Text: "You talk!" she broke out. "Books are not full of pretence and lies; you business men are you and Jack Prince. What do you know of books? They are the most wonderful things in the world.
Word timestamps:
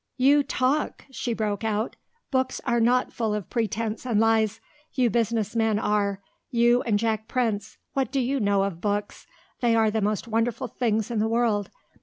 "You 0.17 0.41
talk!" 0.41 1.05
she 1.11 1.31
broke 1.35 1.63
out. 1.63 1.95
"Books 2.31 2.59
are 2.65 2.79
not 2.79 3.13
full 3.13 3.35
of 3.35 3.51
pretence 3.51 4.03
and 4.03 4.19
lies; 4.19 4.59
you 4.93 5.11
business 5.11 5.55
men 5.55 5.77
are 5.77 6.21
you 6.49 6.81
and 6.81 6.97
Jack 6.97 7.27
Prince. 7.27 7.77
What 7.93 8.11
do 8.11 8.19
you 8.19 8.39
know 8.39 8.63
of 8.63 8.81
books? 8.81 9.27
They 9.59 9.75
are 9.75 9.91
the 9.91 10.01
most 10.01 10.27
wonderful 10.27 10.67
things 10.67 11.11
in 11.11 11.19
the 11.19 11.27
world. 11.29 11.69